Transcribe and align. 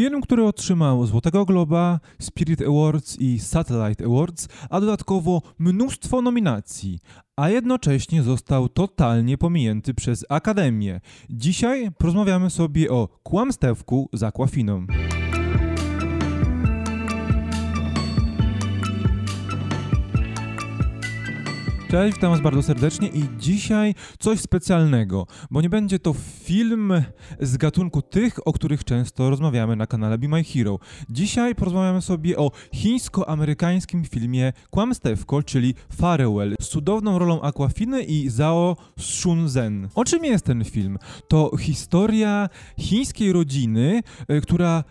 Film, 0.00 0.20
który 0.20 0.44
otrzymał 0.44 1.06
Złotego 1.06 1.44
Globa, 1.44 2.00
Spirit 2.20 2.62
Awards 2.62 3.16
i 3.18 3.38
Satellite 3.38 4.04
Awards, 4.04 4.48
a 4.70 4.80
dodatkowo 4.80 5.42
mnóstwo 5.58 6.22
nominacji, 6.22 6.98
a 7.36 7.48
jednocześnie 7.48 8.22
został 8.22 8.68
totalnie 8.68 9.38
pominięty 9.38 9.94
przez 9.94 10.24
Akademię. 10.28 11.00
Dzisiaj 11.30 11.90
porozmawiamy 11.98 12.50
sobie 12.50 12.90
o 12.90 13.08
kłamstewku 13.22 14.08
z 14.12 14.22
Aquafiną. 14.22 14.86
Cześć, 21.90 22.14
witam 22.14 22.30
Was 22.30 22.40
bardzo 22.40 22.62
serdecznie 22.62 23.08
i 23.08 23.22
dzisiaj 23.38 23.94
coś 24.18 24.40
specjalnego, 24.40 25.26
bo 25.50 25.60
nie 25.60 25.70
będzie 25.70 25.98
to 25.98 26.14
film 26.44 26.92
z 27.40 27.56
gatunku 27.56 28.02
tych, 28.02 28.48
o 28.48 28.52
których 28.52 28.84
często 28.84 29.30
rozmawiamy 29.30 29.76
na 29.76 29.86
kanale 29.86 30.18
Be 30.18 30.28
My 30.28 30.44
Hero. 30.44 30.78
Dzisiaj 31.08 31.54
porozmawiamy 31.54 32.02
sobie 32.02 32.36
o 32.36 32.50
chińsko-amerykańskim 32.74 34.04
filmie 34.04 34.52
Kłamstewko, 34.70 35.42
czyli 35.42 35.74
Farewell, 35.92 36.54
z 36.60 36.68
cudowną 36.68 37.18
rolą 37.18 37.40
Aquafiny 37.42 38.02
i 38.02 38.28
Zhao 38.28 38.76
Shunzen. 38.98 39.88
O 39.94 40.04
czym 40.04 40.24
jest 40.24 40.44
ten 40.44 40.64
film? 40.64 40.98
To 41.28 41.56
historia 41.56 42.48
chińskiej 42.78 43.32
rodziny, 43.32 44.02
y, 44.30 44.40
która 44.40 44.84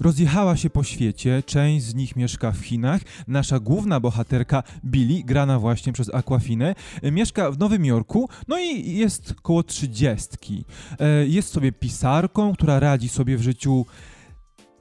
rozjechała 0.00 0.56
się 0.56 0.70
po 0.70 0.84
świecie, 0.84 1.42
część 1.46 1.84
z 1.84 1.94
nich 1.94 2.16
mieszka 2.16 2.52
w 2.52 2.60
Chinach. 2.60 3.00
Nasza 3.28 3.60
główna 3.60 4.00
bohaterka 4.00 4.62
Billy, 4.84 5.22
grana 5.24 5.58
właśnie 5.58 5.92
przez 5.92 6.14
Aquafinę, 6.14 6.74
e, 7.02 7.12
mieszka 7.12 7.50
w 7.50 7.58
Nowym 7.58 7.84
Jorku, 7.84 8.28
no 8.48 8.58
i 8.58 8.96
jest 8.96 9.34
koło 9.42 9.62
trzydziestki. 9.62 10.64
E, 11.00 11.26
jest 11.26 11.52
sobie 11.52 11.72
pisarką, 11.72 12.54
która 12.54 12.80
radzi 12.80 13.08
sobie 13.08 13.36
w 13.36 13.42
życiu 13.42 13.86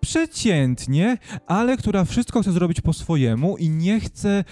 przeciętnie, 0.08 1.18
ale 1.48 1.78
która 1.78 2.06
wszystko 2.06 2.42
chce 2.42 2.52
zrobić 2.52 2.82
po 2.82 2.94
swojemu 2.94 3.58
i 3.58 3.70
nie 3.70 4.00
chce 4.00 4.44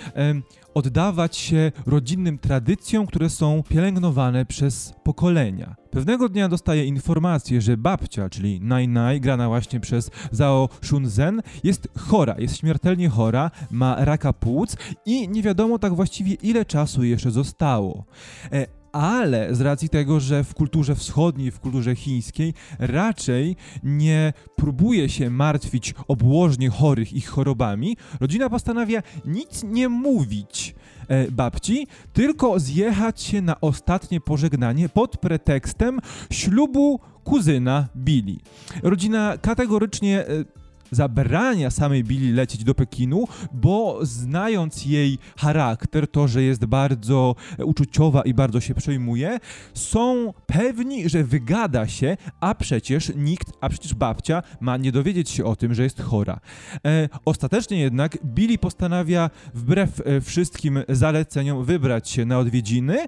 oddawać 0.74 1.38
się 1.38 1.72
rodzinnym 1.86 2.38
tradycjom, 2.38 3.08
które 3.08 3.30
są 3.30 3.64
pielęgnowane 3.70 4.46
przez 4.46 4.94
pokolenia. 5.04 5.76
Pewnego 5.92 6.30
dnia 6.30 6.50
dostaje 6.50 6.86
informację, 6.86 7.62
że 7.62 7.78
babcia, 7.78 8.30
czyli 8.30 8.62
Nai 8.62 8.88
Nai, 8.88 9.22
grana 9.22 9.48
właśnie 9.48 9.80
przez 9.80 10.12
Zhao 10.32 10.70
Shunzen, 10.82 11.42
jest 11.64 11.88
chora, 11.98 12.36
jest 12.38 12.58
śmiertelnie 12.58 13.10
chora, 13.10 13.52
ma 13.72 14.06
raka 14.06 14.34
płuc 14.34 14.78
i 15.06 15.30
nie 15.30 15.42
wiadomo 15.44 15.80
tak 15.80 15.96
właściwie 15.96 16.34
ile 16.34 16.66
czasu 16.66 17.04
jeszcze 17.04 17.32
zostało. 17.32 18.06
E, 18.52 18.68
ale 18.96 19.56
z 19.56 19.62
racji 19.62 19.90
tego, 19.90 20.20
że 20.20 20.44
w 20.44 20.54
kulturze 20.54 20.96
wschodniej, 20.96 21.52
w 21.52 21.60
kulturze 21.60 21.96
chińskiej 21.96 22.54
raczej 22.80 23.56
nie 23.84 24.34
próbuje 24.56 25.10
się 25.10 25.30
martwić 25.30 25.94
obłożnie 26.08 26.70
chorych 26.70 27.14
ich 27.14 27.28
chorobami, 27.28 27.98
rodzina 28.20 28.50
postanawia 28.50 29.04
nic 29.26 29.64
nie 29.64 29.90
mówić 29.90 30.76
e, 31.08 31.32
babci, 31.32 31.88
tylko 32.14 32.60
zjechać 32.60 33.22
się 33.22 33.42
na 33.42 33.62
ostatnie 33.62 34.22
pożegnanie 34.22 34.90
pod 34.90 35.18
pretekstem 35.18 36.00
ślubu 36.32 37.00
kuzyna 37.24 37.88
Billy. 37.96 38.36
Rodzina 38.84 39.38
kategorycznie 39.38 40.28
e, 40.28 40.46
zabrania 40.92 41.72
samej 41.72 42.04
Billy 42.04 42.34
lecieć 42.34 42.64
do 42.64 42.76
Pekinu, 42.76 43.28
bo 43.54 44.00
znając 44.02 44.86
jej 44.86 45.18
charakter, 45.38 46.08
to, 46.08 46.28
że 46.28 46.44
jest 46.44 46.66
bardzo 46.66 47.36
uczuciowa 47.64 48.22
i 48.22 48.34
bardzo 48.34 48.60
się 48.60 48.76
przejmuje, 48.76 49.40
są 49.74 50.34
pewni, 50.46 51.10
że 51.10 51.24
wygada 51.24 51.88
się, 51.88 52.18
a 52.40 52.56
przecież 52.56 53.12
nikt, 53.16 53.52
a 53.62 53.70
przecież 53.70 53.94
babcia 53.94 54.44
ma 54.60 54.78
nie 54.78 54.92
dowiedzieć 54.92 55.30
się 55.30 55.46
o 55.46 55.56
tym, 55.56 55.74
że 55.74 55.84
jest 55.84 56.02
chora. 56.02 56.40
E, 56.86 57.10
ostatecznie 57.26 57.80
jednak 57.80 58.18
Billy 58.26 58.58
postanawia 58.58 59.30
wbrew 59.54 60.02
e, 60.06 60.22
wszystkim 60.22 60.84
zaleceniom 60.90 61.66
wybrać 61.66 62.10
się 62.10 62.26
na 62.26 62.40
odwiedziny 62.40 63.06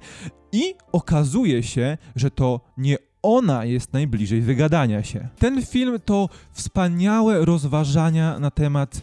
i 0.52 0.74
okazuje 0.92 1.64
się, 1.64 1.98
że 2.16 2.32
to 2.32 2.62
nie 2.78 2.98
ona 3.22 3.66
jest 3.66 3.94
najbliżej 3.94 4.42
wygadania 4.42 5.04
się. 5.04 5.28
Ten 5.40 5.66
film 5.66 6.00
to 6.06 6.30
wspaniałe 6.52 7.46
rozważania 7.46 8.40
na 8.40 8.52
temat 8.52 9.02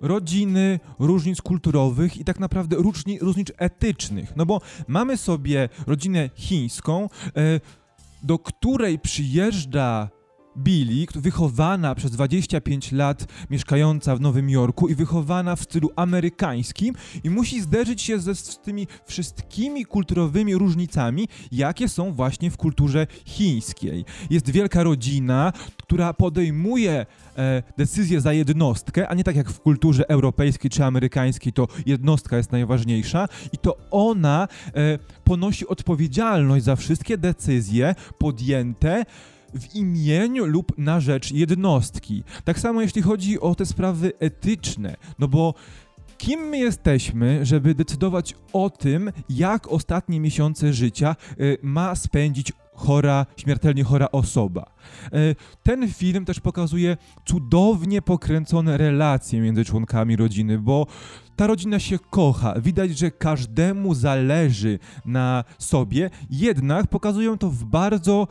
rodziny, 0.00 0.80
różnic 0.98 1.42
kulturowych 1.42 2.16
i 2.16 2.24
tak 2.24 2.40
naprawdę 2.40 2.76
różni, 2.76 3.18
różnic 3.18 3.52
etycznych. 3.56 4.36
No 4.36 4.46
bo 4.46 4.60
mamy 4.88 5.16
sobie 5.16 5.68
rodzinę 5.86 6.30
chińską, 6.34 7.08
e, 7.36 7.60
do 8.22 8.38
której 8.38 8.98
przyjeżdża 8.98 10.08
Billy, 10.58 11.06
wychowana 11.14 11.94
przez 11.94 12.10
25 12.10 12.92
lat, 12.92 13.26
mieszkająca 13.50 14.16
w 14.16 14.20
Nowym 14.20 14.50
Jorku 14.50 14.88
i 14.88 14.94
wychowana 14.94 15.56
w 15.56 15.62
stylu 15.62 15.90
amerykańskim 15.96 16.94
i 17.24 17.30
musi 17.30 17.60
zderzyć 17.60 18.02
się 18.02 18.18
ze, 18.18 18.34
z 18.34 18.58
tymi 18.58 18.86
wszystkimi 19.06 19.84
kulturowymi 19.84 20.54
różnicami, 20.54 21.28
jakie 21.52 21.88
są 21.88 22.12
właśnie 22.12 22.50
w 22.50 22.56
kulturze 22.56 23.06
chińskiej. 23.24 24.04
Jest 24.30 24.50
wielka 24.50 24.82
rodzina, 24.82 25.52
która 25.82 26.14
podejmuje 26.14 27.06
e, 27.36 27.62
decyzję 27.76 28.20
za 28.20 28.32
jednostkę, 28.32 29.08
a 29.08 29.14
nie 29.14 29.24
tak 29.24 29.36
jak 29.36 29.50
w 29.50 29.60
kulturze 29.60 30.08
europejskiej 30.08 30.70
czy 30.70 30.84
amerykańskiej, 30.84 31.52
to 31.52 31.66
jednostka 31.86 32.36
jest 32.36 32.52
najważniejsza 32.52 33.28
i 33.52 33.58
to 33.58 33.76
ona 33.90 34.48
e, 34.74 34.98
ponosi 35.24 35.66
odpowiedzialność 35.66 36.64
za 36.64 36.76
wszystkie 36.76 37.18
decyzje 37.18 37.94
podjęte 38.18 39.04
w 39.54 39.74
imieniu 39.74 40.46
lub 40.46 40.78
na 40.78 41.00
rzecz 41.00 41.32
jednostki. 41.32 42.24
Tak 42.44 42.58
samo 42.58 42.82
jeśli 42.82 43.02
chodzi 43.02 43.40
o 43.40 43.54
te 43.54 43.66
sprawy 43.66 44.12
etyczne, 44.18 44.96
no 45.18 45.28
bo 45.28 45.54
kim 46.18 46.40
my 46.40 46.58
jesteśmy, 46.58 47.46
żeby 47.46 47.74
decydować 47.74 48.34
o 48.52 48.70
tym, 48.70 49.12
jak 49.28 49.68
ostatnie 49.68 50.20
miesiące 50.20 50.72
życia 50.72 51.16
y, 51.40 51.58
ma 51.62 51.94
spędzić 51.94 52.52
chora, 52.74 53.26
śmiertelnie 53.36 53.84
chora 53.84 54.10
osoba. 54.10 54.70
Y, 55.14 55.36
ten 55.62 55.88
film 55.88 56.24
też 56.24 56.40
pokazuje 56.40 56.96
cudownie 57.24 58.02
pokręcone 58.02 58.76
relacje 58.76 59.40
między 59.40 59.64
członkami 59.64 60.16
rodziny, 60.16 60.58
bo 60.58 60.86
ta 61.36 61.46
rodzina 61.46 61.78
się 61.78 61.98
kocha, 61.98 62.60
widać, 62.60 62.98
że 62.98 63.10
każdemu 63.10 63.94
zależy 63.94 64.78
na 65.04 65.44
sobie, 65.58 66.10
jednak 66.30 66.86
pokazują 66.86 67.38
to 67.38 67.50
w 67.50 67.64
bardzo 67.64 68.28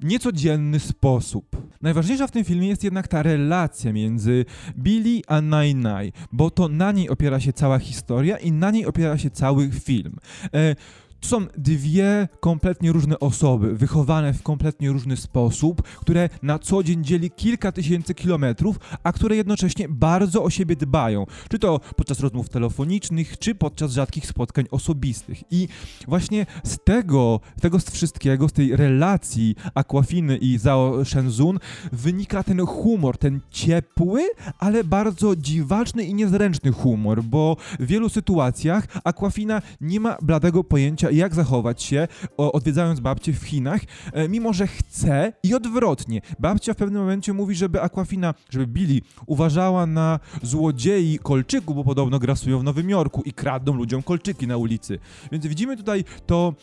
niecodzienny 0.00 0.80
sposób. 0.80 1.56
Najważniejsza 1.82 2.26
w 2.26 2.30
tym 2.30 2.44
filmie 2.44 2.68
jest 2.68 2.84
jednak 2.84 3.08
ta 3.08 3.22
relacja 3.22 3.92
między 3.92 4.44
Billy 4.78 5.20
a 5.26 5.40
Nai, 5.40 6.12
bo 6.32 6.50
to 6.50 6.68
na 6.68 6.92
niej 6.92 7.08
opiera 7.08 7.40
się 7.40 7.52
cała 7.52 7.78
historia 7.78 8.38
i 8.38 8.52
na 8.52 8.70
niej 8.70 8.86
opiera 8.86 9.18
się 9.18 9.30
cały 9.30 9.70
film. 9.70 10.16
E, 10.54 10.76
to 11.20 11.28
są 11.28 11.46
dwie 11.58 12.28
kompletnie 12.40 12.92
różne 12.92 13.18
osoby, 13.20 13.74
wychowane 13.74 14.32
w 14.34 14.42
kompletnie 14.42 14.90
różny 14.90 15.16
sposób, 15.16 15.82
które 15.82 16.28
na 16.42 16.58
co 16.58 16.82
dzień 16.82 17.04
dzieli 17.04 17.30
kilka 17.30 17.72
tysięcy 17.72 18.14
kilometrów, 18.14 18.80
a 19.02 19.12
które 19.12 19.36
jednocześnie 19.36 19.88
bardzo 19.88 20.42
o 20.42 20.50
siebie 20.50 20.76
dbają. 20.76 21.26
Czy 21.50 21.58
to 21.58 21.80
podczas 21.96 22.20
rozmów 22.20 22.48
telefonicznych, 22.48 23.38
czy 23.38 23.54
podczas 23.54 23.92
rzadkich 23.92 24.26
spotkań 24.26 24.64
osobistych. 24.70 25.42
I 25.50 25.68
właśnie 26.08 26.46
z 26.64 26.78
tego, 26.84 27.40
tego 27.60 27.80
z 27.80 27.90
wszystkiego, 27.90 28.48
z 28.48 28.52
tej 28.52 28.76
relacji 28.76 29.54
Aquafiny 29.74 30.36
i 30.36 30.58
Zhao 30.58 31.04
Shenzun 31.04 31.58
wynika 31.92 32.42
ten 32.42 32.66
humor, 32.66 33.18
ten 33.18 33.40
ciepły, 33.50 34.22
ale 34.58 34.84
bardzo 34.84 35.36
dziwaczny 35.36 36.04
i 36.04 36.14
niezręczny 36.14 36.72
humor, 36.72 37.22
bo 37.24 37.56
w 37.80 37.86
wielu 37.86 38.08
sytuacjach 38.08 38.86
Aquafina 39.04 39.62
nie 39.80 40.00
ma 40.00 40.16
bladego 40.22 40.64
pojęcia, 40.64 41.07
jak 41.10 41.34
zachować 41.34 41.82
się 41.82 42.08
odwiedzając 42.36 43.00
babcię 43.00 43.32
w 43.32 43.44
Chinach, 43.44 43.80
e, 44.12 44.28
mimo 44.28 44.52
że 44.52 44.66
chce 44.66 45.32
i 45.42 45.54
odwrotnie. 45.54 46.20
Babcia 46.38 46.74
w 46.74 46.76
pewnym 46.76 47.02
momencie 47.02 47.32
mówi, 47.32 47.54
żeby 47.54 47.82
Aquafina, 47.82 48.34
żeby 48.50 48.66
Billy 48.66 49.00
uważała 49.26 49.86
na 49.86 50.20
złodziei 50.42 51.18
kolczyku, 51.18 51.74
bo 51.74 51.84
podobno 51.84 52.18
grasują 52.18 52.58
w 52.58 52.64
Nowym 52.64 52.90
Jorku 52.90 53.22
i 53.22 53.32
kradną 53.32 53.74
ludziom 53.74 54.02
kolczyki 54.02 54.46
na 54.46 54.56
ulicy. 54.56 54.98
Więc 55.32 55.46
widzimy 55.46 55.76
tutaj 55.76 56.04
to 56.26 56.54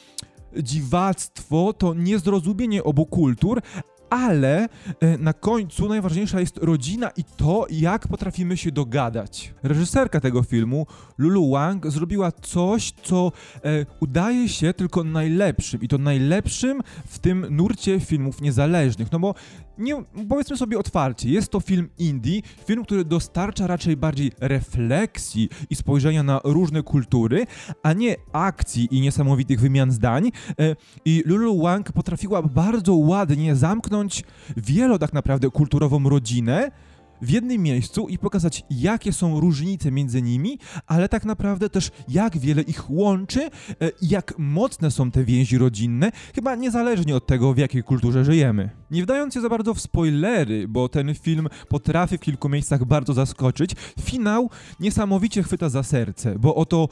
dziwactwo, 0.64 1.74
to 1.74 1.94
niezrozumienie 1.94 2.84
obu 2.84 3.06
kultur, 3.06 3.62
ale 4.10 4.70
e, 5.00 5.18
na 5.18 5.34
końcu 5.34 5.90
najważniejsza 5.90 6.40
jest 6.40 6.58
rodzina 6.58 7.10
i 7.10 7.24
to, 7.38 7.66
jak 7.70 8.08
potrafimy 8.08 8.58
się 8.58 8.72
dogadać. 8.72 9.54
Reżyserka 9.64 10.20
tego 10.20 10.44
filmu, 10.44 10.88
Lulu 11.18 11.52
Wang, 11.52 11.88
zrobiła 11.88 12.32
coś, 12.32 12.94
co 13.04 13.32
e, 13.56 13.86
udaje 14.00 14.50
się 14.50 14.74
tylko 14.74 15.04
najlepszym 15.04 15.82
i 15.82 15.88
to 15.88 15.98
najlepszym 15.98 16.82
w 17.08 17.20
tym 17.20 17.48
nurcie 17.50 18.00
filmów 18.00 18.42
niezależnych, 18.42 19.12
no 19.12 19.20
bo 19.20 19.36
nie, 19.78 20.04
powiedzmy 20.30 20.58
sobie 20.58 20.80
otwarcie, 20.80 21.30
jest 21.30 21.52
to 21.52 21.60
film 21.60 21.90
indie, 21.98 22.42
film, 22.68 22.84
który 22.84 23.06
dostarcza 23.06 23.68
raczej 23.68 23.98
bardziej 23.98 24.32
refleksji 24.40 25.50
i 25.70 25.76
spojrzenia 25.76 26.24
na 26.24 26.42
różne 26.44 26.84
kultury, 26.84 27.46
a 27.84 27.94
nie 27.94 28.16
akcji 28.32 28.88
i 28.92 29.02
niesamowitych 29.02 29.60
wymian 29.60 29.92
zdań. 29.92 30.32
E, 30.60 30.76
I 31.06 31.24
Lulu 31.26 31.62
Wang 31.62 31.92
potrafiła 31.92 32.42
bardzo 32.42 32.94
ładnie 32.96 33.56
zamknąć 33.56 33.95
wielo 34.58 35.00
tak 35.00 35.14
naprawdę 35.14 35.50
kulturową 35.50 36.10
rodzinę, 36.10 36.72
w 37.22 37.30
jednym 37.30 37.62
miejscu 37.62 38.08
i 38.08 38.18
pokazać, 38.18 38.64
jakie 38.70 39.14
są 39.14 39.40
różnice 39.40 39.92
między 39.92 40.22
nimi, 40.22 40.60
ale 40.88 41.10
tak 41.10 41.26
naprawdę 41.26 41.70
też 41.70 41.92
jak 42.08 42.38
wiele 42.38 42.62
ich 42.62 42.90
łączy 42.90 43.42
e, 43.42 43.50
jak 44.02 44.34
mocne 44.38 44.92
są 44.92 45.12
te 45.12 45.24
więzi 45.24 45.58
rodzinne, 45.58 46.12
chyba 46.36 46.56
niezależnie 46.56 47.16
od 47.16 47.28
tego, 47.28 47.54
w 47.54 47.58
jakiej 47.58 47.84
kulturze 47.84 48.26
żyjemy. 48.26 48.70
Nie 48.92 49.04
wdając 49.04 49.34
się 49.34 49.42
za 49.42 49.50
bardzo 49.50 49.74
w 49.74 49.82
spoilery, 49.82 50.68
bo 50.68 50.90
ten 50.90 51.16
film 51.16 51.48
potrafi 51.70 52.18
w 52.18 52.22
kilku 52.22 52.50
miejscach 52.50 52.86
bardzo 52.86 53.14
zaskoczyć, 53.14 53.72
finał 54.02 54.50
niesamowicie 54.80 55.44
chwyta 55.44 55.70
za 55.70 55.84
serce, 55.84 56.40
bo 56.40 56.56
oto 56.56 56.90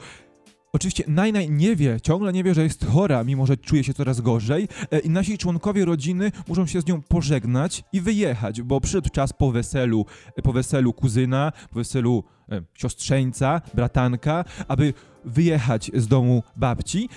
Oczywiście 0.74 1.04
Najnaj 1.08 1.50
nie 1.50 1.76
wie, 1.76 2.00
ciągle 2.00 2.32
nie 2.32 2.44
wie, 2.44 2.54
że 2.54 2.62
jest 2.62 2.86
chora, 2.86 3.24
mimo 3.24 3.46
że 3.46 3.56
czuje 3.56 3.84
się 3.84 3.94
coraz 3.94 4.20
gorzej. 4.20 4.68
E, 4.90 4.98
i 4.98 5.10
nasi 5.10 5.38
członkowie 5.38 5.84
rodziny 5.84 6.32
muszą 6.48 6.66
się 6.66 6.80
z 6.80 6.86
nią 6.86 7.02
pożegnać 7.02 7.84
i 7.92 8.00
wyjechać, 8.00 8.62
bo 8.62 8.80
przyszedł 8.80 9.08
czas 9.08 9.32
po 9.32 9.52
weselu, 9.52 10.06
e, 10.36 10.42
po 10.42 10.52
weselu 10.52 10.92
kuzyna, 10.92 11.52
po 11.70 11.78
weselu 11.78 12.24
e, 12.52 12.62
siostrzeńca, 12.74 13.60
bratanka, 13.74 14.44
aby 14.68 14.94
wyjechać 15.24 15.90
z 15.94 16.08
domu 16.08 16.42
babci, 16.56 17.08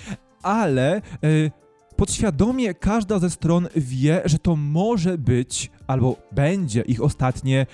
ale 0.42 0.96
e, 0.96 1.00
podświadomie 1.96 2.74
każda 2.74 3.18
ze 3.18 3.30
stron 3.30 3.68
wie, 3.76 4.22
że 4.24 4.38
to 4.38 4.56
może 4.56 5.18
być 5.18 5.70
albo 5.86 6.16
będzie 6.32 6.80
ich 6.80 7.02
ostatnie 7.02 7.66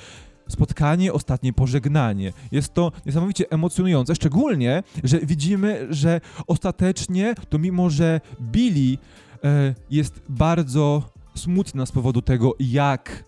spotkanie, 0.48 1.12
ostatnie 1.12 1.52
pożegnanie. 1.52 2.32
Jest 2.52 2.74
to 2.74 2.92
niesamowicie 3.06 3.50
emocjonujące, 3.50 4.14
szczególnie, 4.14 4.82
że 5.04 5.18
widzimy, 5.18 5.86
że 5.90 6.20
ostatecznie, 6.46 7.34
to 7.48 7.58
mimo 7.58 7.90
że 7.90 8.20
Billy 8.40 8.98
e, 9.44 9.74
jest 9.90 10.22
bardzo 10.28 11.02
smutna 11.34 11.86
z 11.86 11.92
powodu 11.92 12.22
tego, 12.22 12.54
jak 12.60 13.24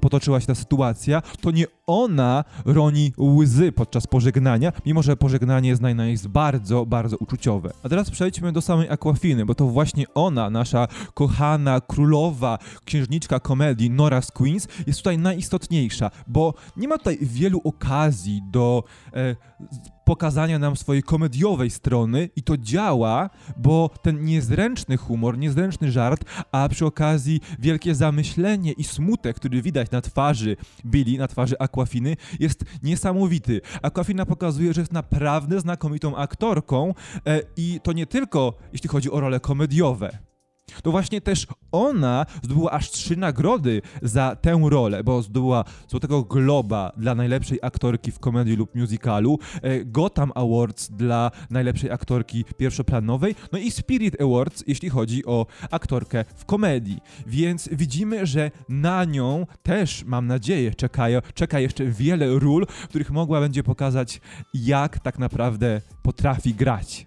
potoczyła 0.00 0.40
się 0.40 0.46
ta 0.46 0.54
sytuacja, 0.54 1.22
to 1.40 1.50
nie 1.50 1.64
ona 1.86 2.44
roni 2.64 3.12
łzy 3.18 3.72
podczas 3.72 4.06
pożegnania, 4.06 4.72
mimo 4.86 5.02
że 5.02 5.16
pożegnanie 5.16 5.76
z 5.76 5.80
Nine 5.80 6.10
jest 6.10 6.28
bardzo, 6.28 6.86
bardzo 6.86 7.16
uczuciowe. 7.16 7.70
A 7.82 7.88
teraz 7.88 8.10
przejdźmy 8.10 8.52
do 8.52 8.60
samej 8.60 8.88
Aquafiny, 8.90 9.46
bo 9.46 9.54
to 9.54 9.66
właśnie 9.66 10.04
ona, 10.14 10.50
nasza 10.50 10.88
kochana 11.14 11.80
królowa, 11.80 12.58
księżniczka 12.84 13.40
komedii 13.40 13.90
Nora 13.90 14.20
Queens, 14.34 14.68
jest 14.86 14.98
tutaj 14.98 15.18
najistotniejsza, 15.18 16.10
bo 16.26 16.54
nie 16.76 16.88
ma 16.88 16.98
tutaj 16.98 17.18
wielu 17.22 17.60
okazji 17.64 18.42
do 18.50 18.84
e, 19.12 19.36
pokazania 20.06 20.58
nam 20.58 20.76
swojej 20.76 21.02
komediowej 21.02 21.70
strony 21.70 22.28
i 22.36 22.42
to 22.42 22.56
działa, 22.56 23.30
bo 23.56 23.90
ten 24.02 24.24
niezręczny 24.24 24.96
humor, 24.96 25.38
niezręczny 25.38 25.92
żart, 25.92 26.24
a 26.52 26.68
przy 26.68 26.86
okazji 26.86 27.40
wielkie 27.58 27.94
zamyślenie 27.94 28.72
i 28.72 28.84
smutek, 28.84 29.36
który 29.36 29.62
widać 29.62 29.90
na 29.90 30.00
twarzy 30.00 30.56
Billy, 30.84 31.18
na 31.18 31.28
twarzy 31.28 31.58
Aquafiny, 31.58 32.16
jest 32.40 32.64
niesamowity. 32.82 33.60
Aquafina 33.82 34.26
pokazuje, 34.26 34.74
że 34.74 34.80
jest 34.80 34.92
naprawdę 34.92 35.60
znakomitą 35.60 36.16
aktorką 36.16 36.94
e, 37.26 37.40
i 37.56 37.80
to 37.82 37.92
nie 37.92 38.06
tylko 38.06 38.54
jeśli 38.72 38.88
chodzi 38.88 39.10
o 39.10 39.20
role 39.20 39.40
komediowe 39.40 40.18
to 40.82 40.90
właśnie 40.90 41.20
też 41.20 41.46
ona 41.72 42.26
zdobyła 42.42 42.70
aż 42.70 42.90
trzy 42.90 43.16
nagrody 43.16 43.82
za 44.02 44.36
tę 44.36 44.60
rolę, 44.70 45.04
bo 45.04 45.22
zdobyła 45.22 45.64
Złotego 45.88 46.22
Globa 46.22 46.92
dla 46.96 47.14
najlepszej 47.14 47.58
aktorki 47.62 48.12
w 48.12 48.18
komedii 48.18 48.56
lub 48.56 48.74
musicalu, 48.74 49.38
e, 49.62 49.84
Gotham 49.84 50.32
Awards 50.34 50.90
dla 50.90 51.30
najlepszej 51.50 51.90
aktorki 51.90 52.44
pierwszoplanowej, 52.56 53.34
no 53.52 53.58
i 53.58 53.70
Spirit 53.70 54.20
Awards, 54.20 54.64
jeśli 54.66 54.88
chodzi 54.88 55.26
o 55.26 55.46
aktorkę 55.70 56.24
w 56.36 56.44
komedii. 56.44 56.98
Więc 57.26 57.68
widzimy, 57.72 58.26
że 58.26 58.50
na 58.68 59.04
nią 59.04 59.46
też, 59.62 60.04
mam 60.04 60.26
nadzieję, 60.26 60.74
czeka, 60.74 61.06
czeka 61.34 61.60
jeszcze 61.60 61.86
wiele 61.86 62.38
ról, 62.38 62.66
w 62.66 62.88
których 62.88 63.10
mogła 63.10 63.40
będzie 63.40 63.62
pokazać, 63.62 64.20
jak 64.54 64.98
tak 64.98 65.18
naprawdę 65.18 65.80
potrafi 66.02 66.54
grać. 66.54 67.06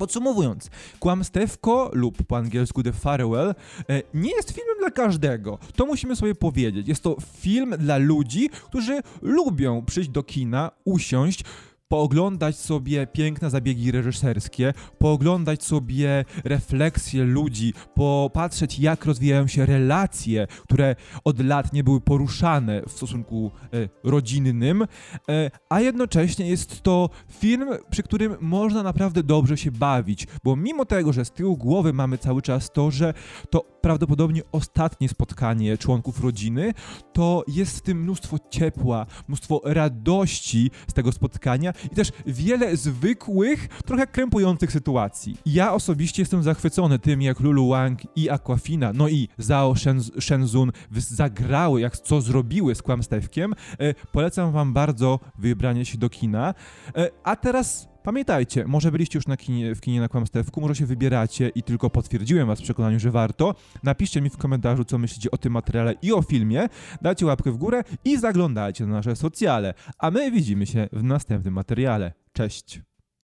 Podsumowując, 0.00 0.70
Kłamstewko 1.00 1.90
lub 1.92 2.22
po 2.22 2.36
angielsku 2.36 2.82
The 2.82 2.92
Farewell 2.92 3.54
e, 3.88 4.02
nie 4.14 4.30
jest 4.30 4.50
filmem 4.50 4.78
dla 4.78 4.90
każdego. 4.90 5.58
To 5.76 5.86
musimy 5.86 6.16
sobie 6.16 6.34
powiedzieć. 6.34 6.88
Jest 6.88 7.02
to 7.02 7.16
film 7.40 7.74
dla 7.78 7.96
ludzi, 7.96 8.50
którzy 8.50 9.00
lubią 9.22 9.84
przyjść 9.84 10.10
do 10.10 10.22
kina, 10.22 10.70
usiąść, 10.84 11.44
pooglądać 11.90 12.56
sobie 12.56 13.06
piękne 13.06 13.50
zabiegi 13.50 13.92
reżyserskie, 13.92 14.72
pooglądać 14.98 15.64
sobie 15.64 16.24
refleksje 16.44 17.24
ludzi, 17.24 17.74
popatrzeć 17.94 18.78
jak 18.78 19.04
rozwijają 19.04 19.46
się 19.46 19.66
relacje, 19.66 20.46
które 20.62 20.96
od 21.24 21.44
lat 21.44 21.72
nie 21.72 21.84
były 21.84 22.00
poruszane 22.00 22.82
w 22.82 22.92
stosunku 22.92 23.50
e, 23.72 23.88
rodzinnym, 24.04 24.82
e, 24.82 25.50
a 25.68 25.80
jednocześnie 25.80 26.48
jest 26.48 26.82
to 26.82 27.10
film, 27.28 27.68
przy 27.90 28.02
którym 28.02 28.36
można 28.40 28.82
naprawdę 28.82 29.22
dobrze 29.22 29.56
się 29.56 29.70
bawić, 29.70 30.26
bo 30.44 30.56
mimo 30.56 30.84
tego, 30.84 31.12
że 31.12 31.24
z 31.24 31.30
tyłu 31.30 31.56
głowy 31.56 31.92
mamy 31.92 32.18
cały 32.18 32.42
czas 32.42 32.70
to, 32.72 32.90
że 32.90 33.14
to 33.50 33.60
prawdopodobnie 33.80 34.42
ostatnie 34.52 35.08
spotkanie 35.08 35.78
członków 35.78 36.24
rodziny, 36.24 36.74
to 37.12 37.44
jest 37.48 37.78
w 37.78 37.82
tym 37.82 38.02
mnóstwo 38.02 38.36
ciepła, 38.50 39.06
mnóstwo 39.28 39.60
radości 39.64 40.70
z 40.88 40.92
tego 40.92 41.12
spotkania 41.12 41.72
i 41.84 41.94
też 41.94 42.12
wiele 42.26 42.76
zwykłych, 42.76 43.68
trochę 43.68 44.06
krępujących 44.06 44.72
sytuacji. 44.72 45.36
Ja 45.46 45.72
osobiście 45.72 46.22
jestem 46.22 46.42
zachwycony 46.42 46.98
tym, 46.98 47.22
jak 47.22 47.40
Lulu 47.40 47.68
Wang 47.68 48.00
i 48.16 48.30
Aquafina, 48.30 48.92
no 48.92 49.08
i 49.08 49.28
Zhao 49.38 49.74
Shenzun 50.20 50.72
zagrały, 50.90 51.80
jak 51.80 51.98
co 51.98 52.20
zrobiły 52.20 52.74
z 52.74 52.82
kłamstewkiem. 52.82 53.54
E, 53.78 53.94
polecam 54.12 54.52
wam 54.52 54.72
bardzo 54.72 55.20
wybranie 55.38 55.84
się 55.84 55.98
do 55.98 56.10
kina. 56.10 56.54
E, 56.96 57.10
a 57.24 57.36
teraz 57.36 57.89
Pamiętajcie, 58.02 58.64
może 58.66 58.92
byliście 58.92 59.18
już 59.18 59.26
na 59.26 59.36
kinie, 59.36 59.74
w 59.74 59.80
kinie 59.80 60.00
na 60.00 60.08
kłamstewku, 60.08 60.60
może 60.60 60.76
się 60.76 60.86
wybieracie 60.86 61.48
i 61.54 61.62
tylko 61.62 61.90
potwierdziłem 61.90 62.46
was 62.46 62.60
w 62.60 62.62
przekonaniu, 62.62 63.00
że 63.00 63.10
warto. 63.10 63.54
Napiszcie 63.82 64.20
mi 64.20 64.30
w 64.30 64.36
komentarzu, 64.36 64.84
co 64.84 64.98
myślicie 64.98 65.30
o 65.30 65.38
tym 65.38 65.52
materiale 65.52 65.94
i 66.02 66.12
o 66.12 66.22
filmie, 66.22 66.68
dajcie 67.02 67.26
łapkę 67.26 67.52
w 67.52 67.56
górę 67.56 67.82
i 68.04 68.18
zaglądajcie 68.18 68.86
na 68.86 68.92
nasze 68.92 69.16
socjale. 69.16 69.74
A 69.98 70.10
my 70.10 70.30
widzimy 70.30 70.66
się 70.66 70.88
w 70.92 71.02
następnym 71.02 71.54
materiale. 71.54 72.12
Cześć! 72.32 72.89